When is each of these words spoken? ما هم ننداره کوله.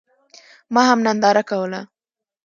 ما 0.73 0.81
هم 0.89 0.99
ننداره 1.07 1.43
کوله. 1.49 1.81